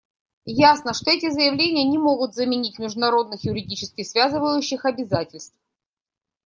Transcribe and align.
Ясно, 0.45 0.95
что 0.95 1.11
эти 1.11 1.29
заявления 1.29 1.83
не 1.83 1.99
могут 1.99 2.33
заменить 2.33 2.79
международных 2.79 3.43
юридически 3.43 4.01
связывающих 4.01 4.85
обязательств. 4.85 5.55